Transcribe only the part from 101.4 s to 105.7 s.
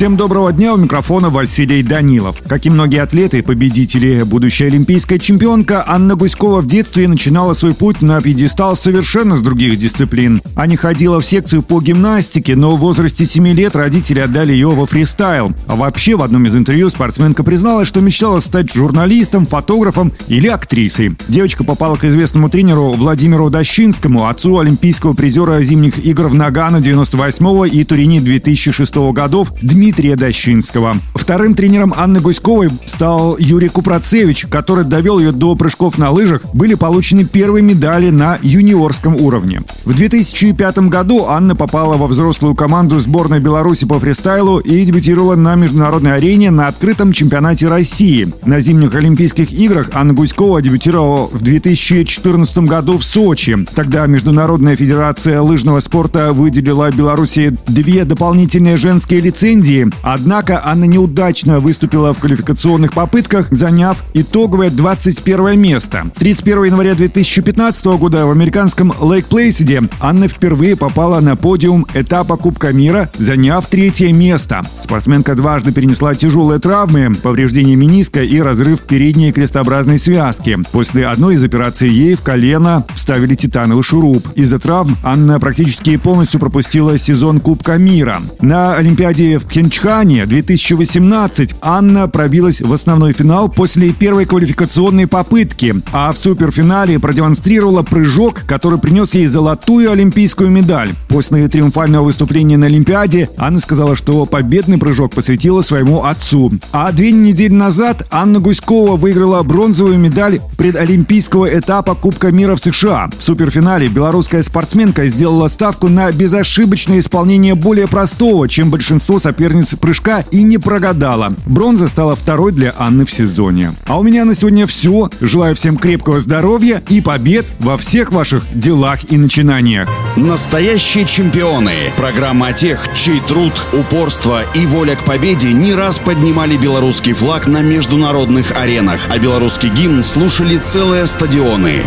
триумфального выступления на Олимпиаде Анна сказала, что победный прыжок посвятила